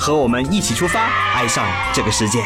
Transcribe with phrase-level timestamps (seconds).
[0.00, 1.62] 和我们一起出发，爱上
[1.92, 2.42] 这个世界。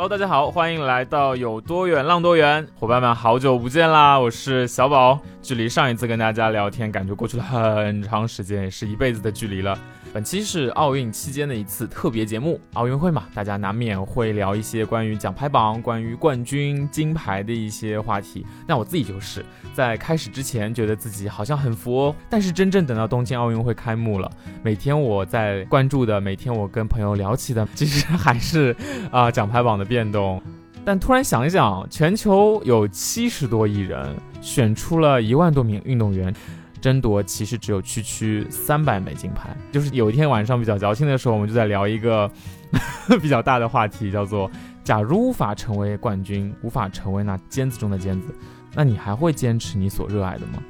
[0.00, 4.18] Hello，大家好，欢迎来到有多远浪多远，伙伴们好久不见啦！
[4.18, 9.78] 我是小宝，距离上一次跟大家聊天，感觉过去了很长时间，也是一辈子的距离了。
[10.12, 18.44] 本期是奥运期间的一次特别节目，奥运会嘛，大家难免会聊一些关于奖牌榜、关于冠军、金牌的一些话题。
[18.66, 24.28] 那我自己就是在开始之前觉得自己好像很佛，但是真正等到东京奥运会开幕了，
[24.64, 28.74] 每天我在关注的，每天我跟朋友聊起的，其实还是
[29.12, 30.40] 啊奖牌榜的变动。
[30.84, 36.32] 但突然想一想，全球有七十多亿人，选出了一万多名运动员。
[36.80, 39.54] 争夺其实只有区区三百枚金牌。
[39.70, 42.30] 就是有一天晚上比较矫情的时候，我们就在聊一个
[43.20, 44.50] 比较大的话题，叫做
[44.82, 48.34] “假如无法成为冠军，无法成为那尖子中的尖子，
[48.74, 50.62] 那你还会坚持你所热爱的吗？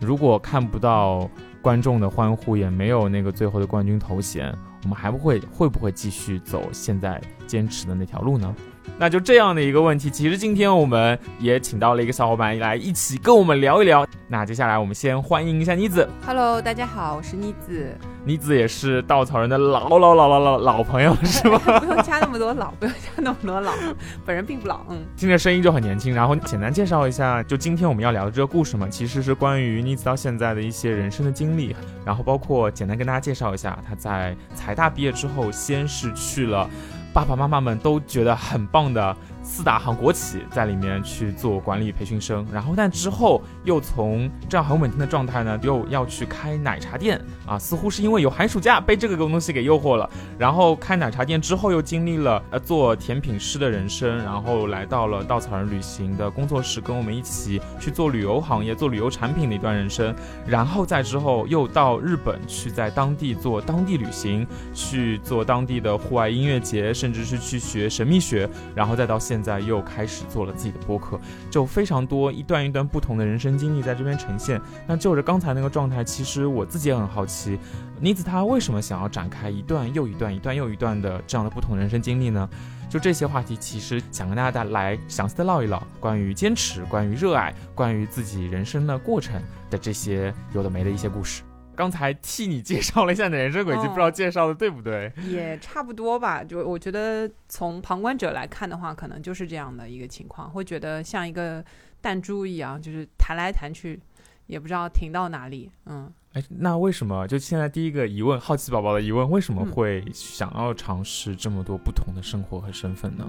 [0.00, 1.28] 如果看不到
[1.60, 4.50] 观众的欢呼，也没有那个最后的冠军头衔，
[4.84, 8.54] 我们还不会会不会继续走现在坚持的那条路呢？”
[9.00, 14.04] 那就这样的一个问题，其实今天我们也请到了一个小伙伴来一起跟我们聊一聊。
[14.26, 16.06] 那接下来我们先欢迎一下妮子。
[16.26, 17.96] Hello，大家好，我是妮子。
[18.24, 21.58] 妮子也是稻草人的老老老老老老朋友，是吗？
[21.78, 23.72] 不用加那么多老，不用加那么多老，
[24.26, 24.80] 本人并不老。
[24.90, 26.12] 嗯，听着声音就很年轻。
[26.12, 36.68] 然后简单介绍一下，就今天我们要聊的这个故事嘛，其实是关于妮子到现在的一些人生的经历，然后包括简单跟大家介绍一下，她在财大毕业之后，先是去了。
[37.12, 39.16] 爸爸妈妈们都觉得很棒的。
[39.50, 50.08] 四大行国企在里面去做管理培训生，然后但之后又从这样很稳定的状态呢，又要去开奶茶店啊，似乎是因为有寒暑假被这个东西给诱惑了。
[50.38, 60.14] 然后开奶茶店之后又经历了呃做甜品师的人生，然后来到了稻草人旅行的工作室，跟我们一起去做旅游行业、做旅游产品的一段人生。
[60.46, 69.37] 然后再之后又到日本去在当地做当地旅行，去做当地的户外音乐节，甚至是去学神秘学，然后再到现。
[69.38, 71.16] 现在又开始做了自己的播客，
[71.48, 74.60] 就非常多一段一段不同的人生经历在这边呈现。
[74.84, 77.56] 那就着刚才那个状态，其实我自己也很好奇，
[78.00, 82.50] 妮子她为什么想要展开一段又一段、一段又一段的这样的不同人生经历呢？
[82.90, 91.42] 就这些话题，其实想跟大家带来详细的唠一唠，关于坚持、关于热爱、关于自己人生的过程的这些有的没的一些故事。
[91.78, 95.12] 刚才替你介绍了一下你的人生轨迹，不知道介绍的对不对？
[95.28, 96.42] 也差不多吧。
[96.42, 101.64] 就我觉得从旁观者来看的话，可能就是这样的一个情况，会觉得像一个
[102.02, 104.00] 弹珠一样，就是弹来弹去，
[104.48, 105.70] 也不知道停到哪里。
[105.86, 113.24] 嗯，哎，那为什么就现在第一个疑问，好奇宝宝的疑问，为什么会想要尝试这么多不同的生活和身份呢？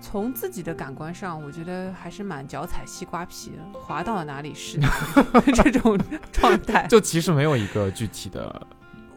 [0.00, 4.78] 从自己的感官上，我觉得还是蛮脚踩西瓜皮的，滑到了哪里是
[5.54, 5.98] 这种
[6.32, 6.86] 状态。
[6.88, 8.66] 就其实没有一个具体的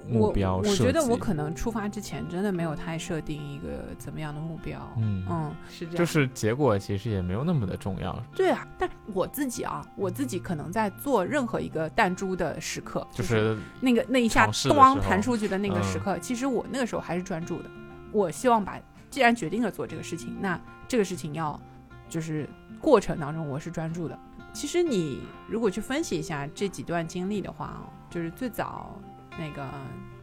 [0.10, 0.58] 目标。
[0.58, 4.78] 我觉得我可能出发之前真的没有太设定一个怎么样的目标。
[4.98, 5.96] 嗯嗯，是这样。
[5.96, 8.22] 就是结果其实也没有那么的重要。
[8.36, 17.70] 对啊，但我自己啊，我自己可能在做任何一个弹珠的时刻，就是那个那一下咣弹出去的那个时刻，其实我那个时候还是专注的。
[18.12, 18.78] 我希望把。
[19.13, 21.62] 既然决定了做这个事情，那这个事情要
[22.09, 22.50] 就是
[22.81, 24.19] 过程当中我是专注的。
[24.51, 29.00] 其实你如果去分析一下这几段经历的话，就是最早
[29.38, 29.69] 那个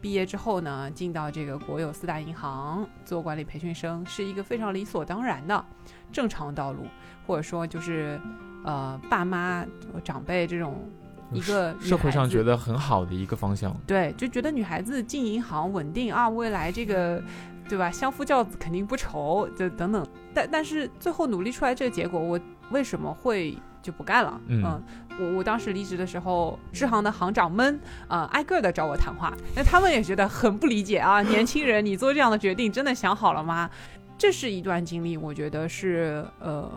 [0.01, 5.65] 毕业之后呢，进到这个国有四大银行做管理培训生，是一个非常理所当然的
[6.11, 6.83] 正常道路，
[7.25, 8.19] 或者说就是
[8.65, 9.65] 呃爸妈
[10.03, 10.85] 长辈这种
[11.31, 13.73] 一个社会上觉得很好的一个方向。
[13.87, 17.23] 对，就觉得女孩子进银行稳定啊，未来这个。
[17.71, 17.89] 对吧？
[17.89, 20.05] 相夫教子肯定不愁，就等等。
[20.33, 22.37] 但但是最后努力出来这个结果，我
[22.69, 24.41] 为什么会就不干了？
[24.49, 24.83] 嗯，
[25.17, 27.79] 我我当时离职的时候，支行的行长们
[28.09, 33.69] 啊，挨个的找我谈话，那他们也觉得很不理解啊，年轻人，你做这样的决定真的想好了吗？
[34.17, 36.69] 这是一段经历，我觉得是呃，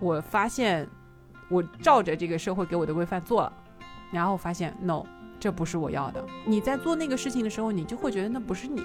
[0.00, 0.84] 我发现
[1.48, 3.52] 我照着这个社会给我的规范做了，
[4.10, 5.04] 然后发现 no，
[5.38, 6.24] 这不是我要的。
[6.44, 8.82] 你在做那个事情的时候，你就会觉得那不是你。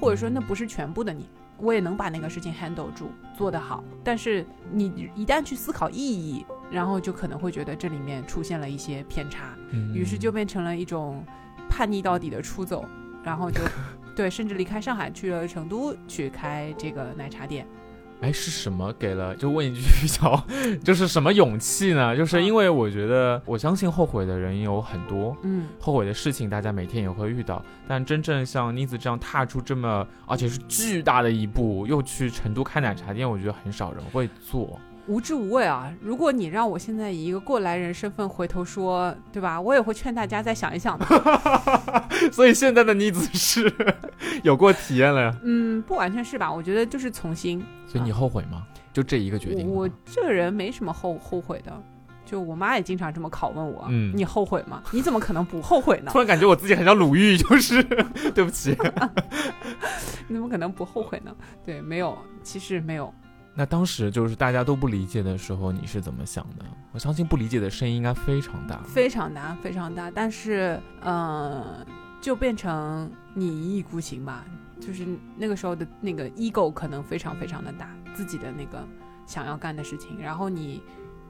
[0.00, 1.28] 或者说那不是全部的你，
[1.58, 3.82] 我也能把那个事情 handle 住，做得好。
[4.04, 9.56] 但是你一旦去思考意义，然后就可能会觉得这里面出现了一些偏差，
[9.92, 11.24] 于是就变成了一种
[11.68, 12.84] 叛逆到底的出走，
[13.24, 13.60] 然后就
[14.14, 17.66] 对，甚至离开上海去了成都去开这个奶茶店。
[18.20, 19.34] 哎，是什么给了？
[19.36, 20.44] 就问一句比较，
[20.82, 22.16] 就是什么勇气呢？
[22.16, 34.78] 就是因为我觉得，我相信后悔的人有很多，嗯，后悔的事情大家每天也会遇到，但真正像妮子这样踏出这么而且是巨大的一步，又去成都开奶茶店，我觉得很少人会做。
[35.08, 35.90] 无知无畏啊！
[36.02, 39.58] 如果你让我现在以一个过来人身份回头说，对吧？
[39.58, 41.06] 我也会劝大家再想一想的。
[42.30, 43.72] 所以现在的妮子是
[44.44, 45.34] 有过体验了呀。
[45.42, 46.52] 嗯，不完全是吧？
[46.52, 47.64] 我觉得就是从心。
[47.86, 48.66] 所以你后悔吗？
[48.92, 49.66] 就这一个决定？
[49.66, 51.72] 我这个人没什么后后悔的。
[52.26, 54.82] 就我妈也经常这么拷问我：嗯，你后悔吗？
[54.92, 56.10] 你怎么可能不后悔呢？
[56.12, 57.82] 突然感觉我自己很像鲁豫，就是
[58.34, 58.76] 对不起。
[60.26, 61.34] 你怎么可能不后悔呢？
[61.64, 63.10] 对，没有，其实没有。
[63.58, 66.64] 那当时就是大家都不理解的时候，你是怎么想的？
[66.92, 70.08] 我相信不理解的声音应该非常大，非常大，非常大。
[70.08, 71.84] 但是，嗯，
[72.20, 74.44] 就变成你一意孤行吧。
[74.78, 75.04] 就是
[75.36, 78.86] 那个时候的那个 ego 可能非常非常的大，自己的那个
[79.26, 80.16] 想要干的事情。
[80.20, 80.80] 然后你，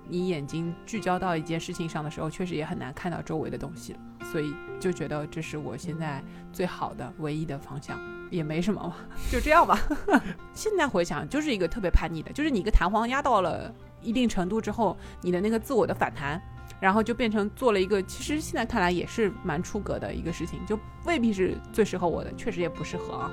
[0.08, 3.94] 你眼睛聚焦到一件事情上的时候，确实也很难看到周围的东西。
[4.32, 6.22] 所以就觉得这是我现在
[6.52, 7.98] 最好的、唯一的方向。
[8.30, 8.94] 也没什么嘛，
[9.32, 9.78] 就这样吧。
[10.52, 16.38] 现在回想，就是一个特别叛逆的，就是你一个弹簧压到了一定程度之后，你的那个自我的反弹，
[16.78, 23.30] 然后就变成做了一个，其实现在看来也是蛮出格的一个事情，就未必是最适合我的，确实也不适合啊。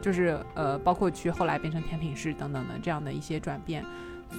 [0.00, 3.84] 就是呃，包括去后来变成甜品师等等的这样的一些转变，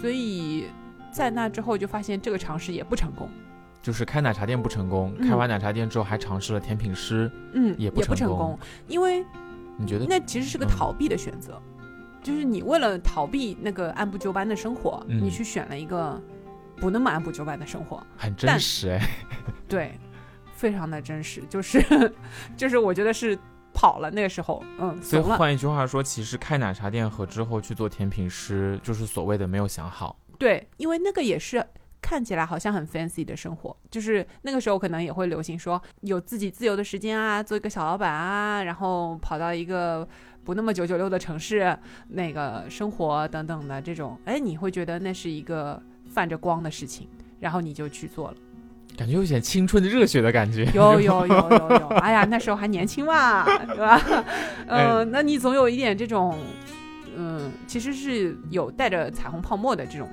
[0.02, 0.66] 所以
[1.12, 3.30] 在那之后就发现这个尝试也不成功，
[3.82, 9.26] 就是开奶茶店不成功，开完奶茶店之后还尝试了甜品师，嗯，也不成功，因为。
[9.78, 10.06] 你觉得？
[10.06, 11.60] 那其实是个逃避的选择，
[12.22, 16.22] 就是你为了逃避那个按部就班的生活，你去选了一个
[16.76, 19.02] 不那么按部就班的生活，很真实哎，
[19.68, 19.98] 对，
[20.54, 22.14] 非常的真实，就是
[22.56, 23.36] 就是我觉得是
[23.74, 31.64] 跑了那个时候，嗯，所以换一句话说，其实开奶茶店和之后去做甜品师，就是所谓的没有想好，对，因为那个也是。
[32.04, 40.06] 看起来好像很 fancy 的生活，就是那个时候可能也会流行说有自己自由的时间啊，做一个小老板啊，然后跑到一个
[40.44, 41.78] 不那么九九六的城市
[42.10, 45.80] 那个生活等等的这种，哎，你会觉得那是一个
[46.10, 47.08] 泛着光的事情，
[47.40, 48.38] 然后你就去做了，
[48.98, 50.66] 感觉有点青春的热血的感觉。
[50.74, 54.02] 有有有有有，哎呀，那时候还年轻嘛，对吧？
[54.68, 56.36] 嗯，那你总有一点这种，
[57.16, 60.10] 嗯，其实是有带着彩虹泡沫的这种。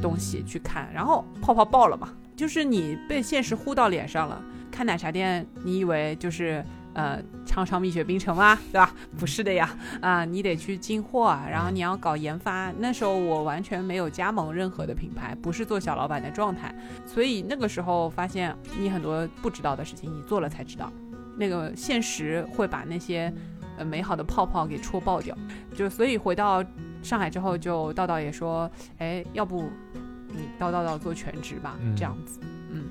[0.00, 2.08] 东西去看，然后泡泡爆了嘛？
[2.36, 4.42] 就是你被现实呼到脸上了。
[4.70, 6.64] 开奶茶店，你以为就是
[6.94, 8.56] 呃尝尝蜜雪冰城吗？
[8.72, 8.94] 对吧？
[9.18, 12.72] 不是的呀，啊，你得去进货，然后你要搞研发。
[12.78, 20.90] 那时候我完全没有加盟任何的品牌，不是做小老板的状态，所以那个时候发现你很多不知道的事情，你做了才知道。
[21.36, 23.30] 那个现实会把那些
[23.76, 25.36] 呃美好的泡泡给戳爆掉。
[25.74, 26.64] 就所以回到。
[27.02, 29.68] 上海之后，就道道也说，哎，要不
[30.28, 32.84] 你到道道做全职吧，这样子，嗯，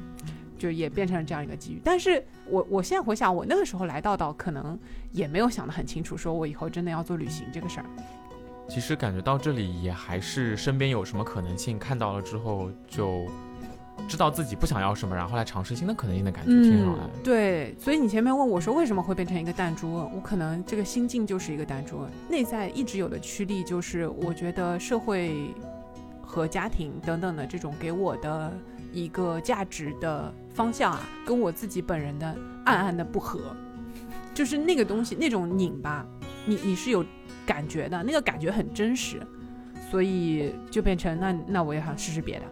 [0.57, 1.81] 就也变成了这样一个机遇。
[1.83, 4.77] 但是我我现在回想，我那个时候来道道，可能
[5.11, 7.85] 也没有想得很清楚，说我以后真的要做旅行这个事儿。
[8.67, 13.25] 其实感觉到这里也还是身边有什么可能性，看到了之后就。
[14.07, 17.09] 知道自己不想要什么，然后来尝试新的可能性的感觉挺好的。
[17.23, 25.53] 对，所以你前面问我说为什么会变成一个弹珠，我可能这个心境就是一个弹珠，内在一直有的驱力就是我觉得社会
[26.21, 28.51] 和家庭等等的这种给我的
[28.91, 32.35] 一个价值的方向啊，跟我自己本人的
[32.65, 33.39] 暗暗的不合，
[34.33, 36.05] 就是那个东西那种拧吧，
[36.45, 37.05] 你你是有
[37.45, 39.21] 感觉的，那个感觉很真实，
[39.89, 42.45] 所以就变成那那我也想试试别的。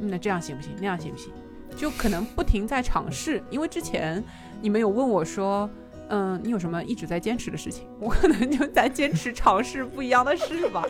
[0.00, 0.72] 那这样行不行？
[0.78, 1.32] 那样行不行？
[1.76, 4.22] 就可能不停在尝试，因为之前
[4.60, 5.70] 你们有问我说，
[6.08, 7.86] 嗯，你有什么一直在坚持的事情？
[8.00, 10.84] 我可能就在坚持尝试不一样的事吧。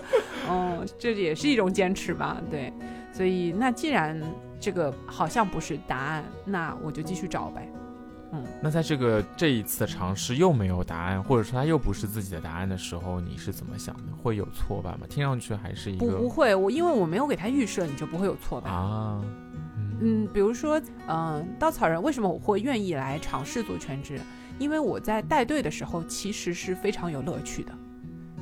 [0.48, 2.40] 嗯， 这也是一种坚持吧。
[2.50, 2.72] 对，
[3.12, 4.18] 所以那既然
[4.58, 7.68] 这个好像不是答案，那我就继续找呗。
[8.32, 14.02] 嗯，那在这个这一次的尝试又没有答案，或者说它又不是自己的答案的时候，你是怎么想的？
[14.22, 15.06] 会有挫败吗？
[15.08, 19.20] 听上去还是一个不不会，我因为我没有给他预设，你就不会有挫败啊。
[20.00, 24.18] 嗯，比如说，嗯，稻草人为什么我会愿意来尝试做全职？
[24.58, 27.72] 因为我在带队的时候其实是非常有乐趣的，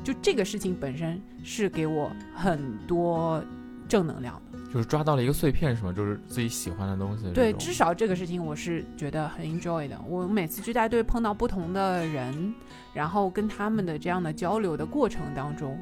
[0.04, 3.42] 就这个事情本身是给我很多
[3.88, 4.47] 正能量的。
[4.72, 5.92] 就是抓到了一个碎片，是吗？
[5.92, 7.30] 就是自己喜欢的东西。
[7.32, 9.98] 对，至少这个事情我是觉得很 enjoy 的。
[10.06, 12.54] 我每次去带队碰到不同的人，
[12.92, 15.78] 然后跟他们的这样的交流的过程当中，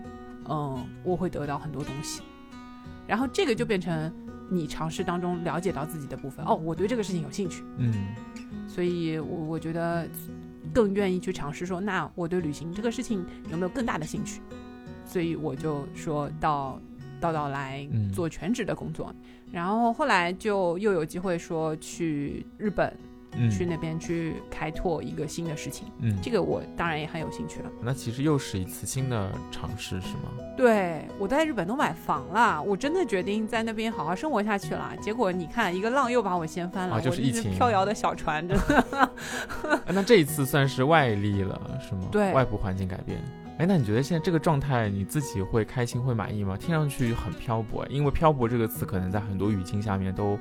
[0.49, 2.23] 嗯，我会得到很多东西。
[3.07, 4.13] 然后这个就变成
[4.49, 6.45] 你尝试当中了解到自己的部分。
[6.47, 7.65] 哦，我对这个事情有兴趣。
[7.79, 7.93] 嗯，
[8.69, 10.09] 所以我我觉得
[10.73, 14.41] 更愿意去尝试说，那我对旅行这个事情有没有更大的兴趣？
[15.05, 16.81] 所以我就说到
[17.21, 19.15] 到到来做全职的工作，
[19.53, 22.93] 然后后来就又有机会说去日本。
[23.51, 27.71] 去那边去开拓一个新的事情，嗯，这个我当然也很有兴趣了。
[27.83, 30.33] 那其实又是一次新的尝试，是吗？
[30.57, 34.91] 对，我在日本都买房了，我真的决定在那边好好生活下去了。
[35.03, 39.11] 结果你看，一个浪又把我掀翻了，就是疫情飘摇的小船，真的。
[39.93, 42.09] 那这一次算是外力了，是吗？
[42.11, 43.19] 对，外部环境改变。
[43.59, 46.57] 哎，那你觉得现在这个状态你自己会开心、会满意吗？
[46.57, 50.39] 听上去很漂泊，因为漂泊这个词可能在很多语境下面都。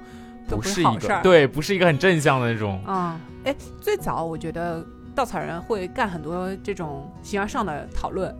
[0.48, 2.80] 不是一个对，不是一个很正向的那种。
[2.86, 8.32] 啊，哎，最早我觉得稻草人会干很多这种形而上的讨论，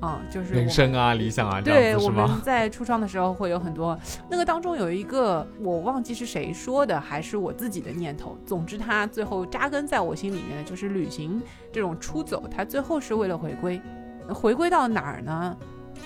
[0.00, 3.94] 嗯，就是人生啊、理想啊，对，我们 在初创的时候会有很多，
[4.30, 8.38] 那个当中有一个我忘记是谁说的，还是我自己的念头。
[8.46, 13.78] 总之，它最后扎根在我心里面的就是旅行这种出走，它最后是为了回归，
[14.32, 15.56] 回归到哪儿呢？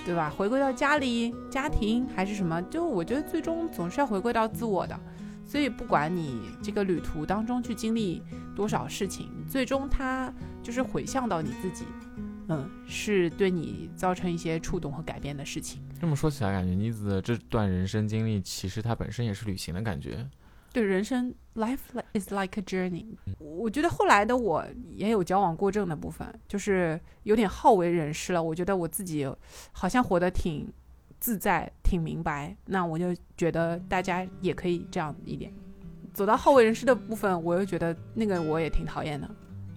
[0.05, 0.29] 对吧？
[0.29, 2.61] 回归到家里、家庭还是什么？
[2.63, 4.99] 就我觉得最终总是要回归到自我的。
[5.47, 8.21] 所以，不管你这个旅途当中去经历
[8.55, 11.85] 多少事情，最终它就是回向到你自己，
[12.49, 15.81] 嗯，是对你造成一些触动和改变的事情。
[16.01, 20.27] 这么说起来，感觉妮子这段人生经历，其实它本身也是旅行的感觉。
[20.75, 21.79] 对，人生 life
[22.13, 23.05] is like a journey。
[23.39, 28.43] 我觉得后来的我也有矫枉过正的部分，就是有点好为人师了。
[28.43, 29.25] 我觉得我自己
[29.71, 30.67] 好像活得挺。
[31.17, 35.51] 自在挺明白，那我就觉得大家也可以这样一点。
[36.13, 39.27] 走到好为人师的部分，我又觉得那个我也挺讨厌的。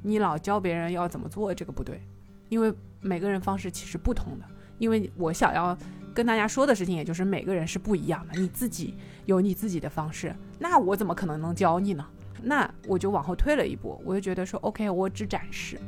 [0.02, 2.02] 你老教别人要怎么做，这个不对，
[2.50, 4.44] 因为每个人方式其实不同的。
[4.78, 5.78] 因为我想要
[6.14, 8.94] 跟大家说的事情，也就是每个人是不一样的，你自己
[9.26, 12.06] 有你自己的方式，那我怎么可能能教你呢？
[12.42, 15.78] 那我就往后退了一步，我就觉得说，OK，我只展示，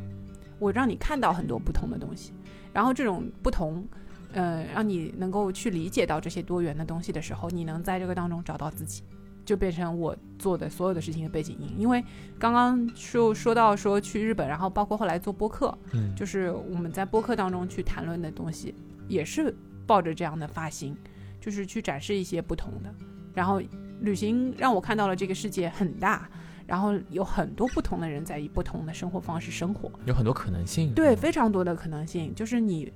[0.58, 2.32] 我让你看到很多不同的东西，
[2.72, 3.86] 然后这种不同。
[4.32, 9.02] 呃，让你能够去理解到这些多元的东西的时候，你能在这个当中找到自己，
[9.44, 11.74] 就变成我做的所有的事情的背景音。
[11.76, 12.00] 因为
[12.38, 18.72] 刚刚说说到说去日本，然后包括后来做播客，嗯，就是我们在播客当中去谈论的东西，
[19.08, 19.52] 也是
[19.86, 20.96] 抱着这样的发型，
[21.40, 22.94] 就是去展示一些不同的。
[23.34, 23.62] 然后
[24.00, 26.28] 旅行让我看到了这个世界很大，
[26.66, 30.92] 然后有很多不同的人在以不同的生活方式生活，有很多可能性。
[30.94, 32.92] 对，非常多的可能性，就是你。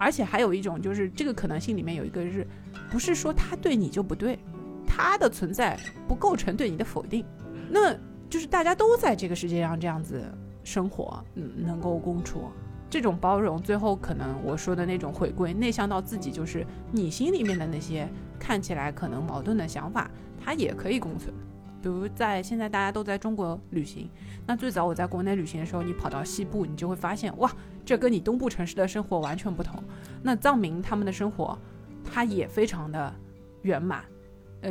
[0.00, 2.46] 而且还有一种，就是这个可能性里面有一个是，
[2.88, 4.38] 不是说他对你就不对，
[4.86, 7.24] 他的存在不构成对你的否定，
[7.68, 7.92] 那
[8.30, 10.22] 就是大家都在这个世界上这样子
[10.62, 12.44] 生活，嗯，能够共处，
[12.90, 20.10] 这种包容，最后可能我说的那种回归，内向到自己，就是你心里面的那些看起来可能矛盾的想法，
[20.42, 21.32] 它也可以共存。
[21.80, 24.10] 比如在现在大家都在中国旅行，
[24.46, 27.50] 那最早我在国内旅行的时候，你跑到西部，你就会发现，哇，
[27.84, 29.82] 这跟你东部城市的生活完全不同。
[30.22, 31.56] 那藏民他们的生活，
[32.04, 33.14] 它也非常的
[33.62, 34.02] 圆满，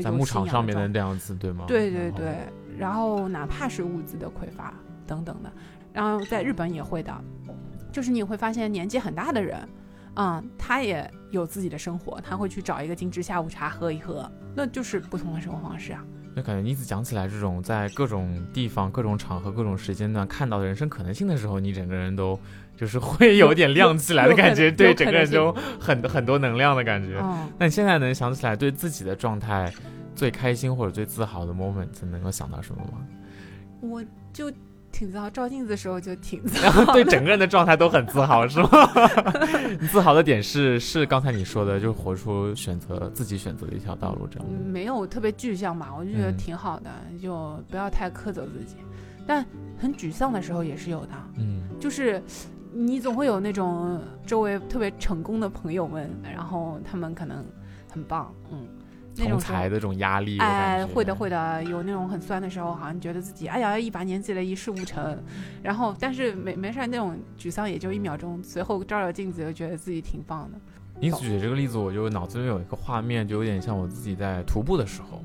[0.03, 1.63] 在牧场上面的那样子，对吗？
[1.67, 2.36] 对对对。
[2.77, 4.74] 然后哪怕是物资的匮乏
[5.07, 5.51] 等等的，
[5.93, 7.12] 然后在日本也会的，
[7.98, 9.58] 就是你会发现年纪很大的人，
[10.18, 16.06] 嗯，他也有自己的生活，他会去找一个精致下午茶喝一喝，那就是不同的生活方式啊。
[16.36, 22.39] 那感觉妮子讲起来，这种在各种地方、各种场合、各种时间段看到的人生可能性的时候，你整个人都
[22.75, 27.20] 就是 会有点亮起来的感觉，对整个人就很很多能量的感觉。
[27.58, 29.74] 那你现在能想起来对自己的状态
[30.13, 33.04] 最开心或者最自豪的 moment，能够想到什么吗？
[33.82, 34.54] 我就。
[34.98, 38.70] 挺自豪，照镜子的时候就挺自豪， 对整个人的状态都很自豪，是吗？
[39.80, 44.48] 你 自豪的点是是刚才你说的，就是活出选择自己选择的一条道路，这样。
[44.66, 46.89] 没有特别具象吧，我就觉得挺好的，
[47.22, 48.77] 就不要太苛责自己。
[49.27, 49.46] 但
[49.77, 52.20] 很沮丧的时候也是有的，嗯，就是
[52.74, 57.46] 你总会有那种周围特别成功的朋友们，然后他们可能
[57.88, 58.68] 很棒，嗯。
[59.25, 65.17] 同才的这种压力，哎，会的会的，有那种很酸的时候，好像觉得自己哎呀一把年纪了，一事无成，
[65.63, 70.59] 然后但是没没事，那种沮丧也就一秒钟，随后照照镜子又觉得自己挺棒的。
[71.00, 75.24] 你举这个例子，我就脑子里有一个画面，就有点像我自己在徒步的时候。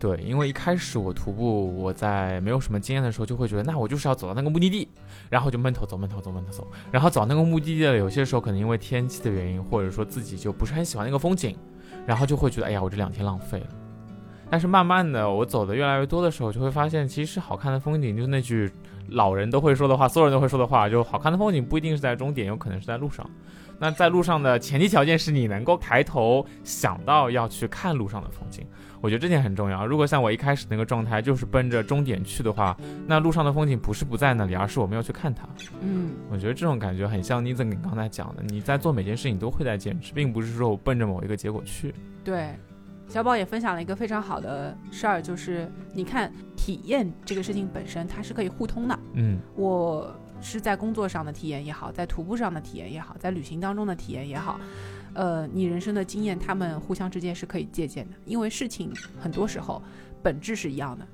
[0.00, 4.88] 对，因为一开始我徒步，我在没有什么经验的时候，就会觉得那我就是要走到那个目的地，
[5.28, 7.96] 然后就闷头走，闷头走，闷头走，然后走那个目的地了。
[7.96, 11.56] 有些时候可能因为天气的原因，或者说自己就不是很喜欢那个风景。
[12.08, 13.66] 然后就会觉得，哎呀，我这两天浪费了。
[14.50, 18.70] 但是慢慢的，我走的越来越多的时候，就会发现，其实好看的风景就是那句
[19.08, 23.28] 老人都会说的话，所有人都会说的话，就好看的风景不一定是在终点，有可能是在路上。
[23.80, 28.66] 那在路上的前提条件是你能够抬头想到要去看路上的风景。
[29.00, 29.86] 我觉得这点很重要。
[29.86, 32.76] 如果像我一开始那个状态，就是奔着终点去的话，
[33.06, 35.48] 那路上的风景不是不在那里，而是我们要去看它。
[35.80, 41.94] 嗯，我觉得这种感觉很像妮子你刚才讲的，你在做每件事情都会在坚持，并不是说我奔着某一个结果去。
[42.24, 42.58] 对，
[43.08, 48.98] 小宝也分享了一个非常好的事儿，就是你看体验这个事情本身，它是可以互通的。
[49.14, 54.60] 嗯，我是在工作上的体验也好，在徒步上的体验也好，在旅行当中的体验也好。
[55.14, 59.82] 呃，你人生的经验，他们互相之间是可以借鉴的，因为事情很多时候
[60.22, 61.06] 本质是一样的。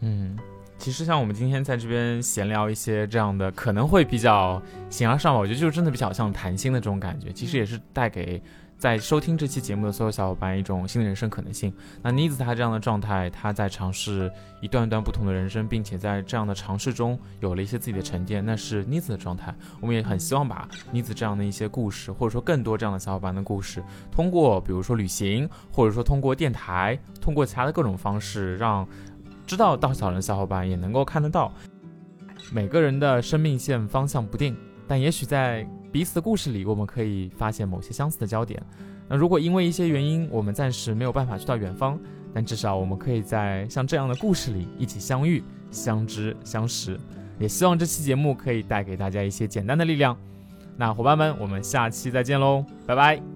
[0.00, 0.38] 嗯，
[0.78, 8.42] 其实像我们今天在这边闲聊一些这样的，可能会比较形而上吧，我觉得就真的比较像谈心的这种感觉，其实也是带给。
[8.78, 11.72] 在收听这期节目的所有小伙伴，一种新的人生可能性。
[12.02, 14.30] 那妮子她这样的状态，她在尝试
[14.60, 19.54] 一段段不同的人生，并且在这样的尝试中有了一些自己的沉淀，那是妮子的状态。
[19.80, 28.86] 我们也很希望把妮子这样的一些故事，或者说更多这样的小伙伴的故事，通过比如说旅行，或者说通过电台，通过其他的各种方式，让
[29.46, 31.50] 知道稻草人的小伙伴也能够看得到。
[32.52, 34.54] 每个人的生命线方向不定，
[34.86, 35.66] 但也许在。
[35.96, 38.62] 彼此的故事里，我们可以发现某些相似的焦点。
[39.08, 41.98] 那如果因为一些原因，我们暂时没有办法去到远方，
[42.34, 47.00] 但至少我们可以在像这样的故事里一起相遇、相知、相识。
[47.38, 50.14] 也希望这期节目可以带给大家一些简单的力量。
[50.76, 53.35] 那伙伴们，我们下期再见喽，拜拜。